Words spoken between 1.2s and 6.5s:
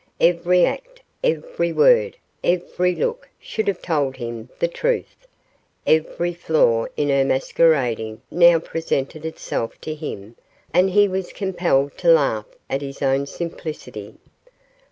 every word, every look should have told him the truth. Every